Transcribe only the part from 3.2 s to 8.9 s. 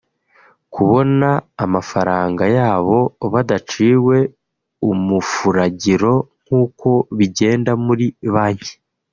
badaciwe umufuragiro nk’uko bigenda muri Banki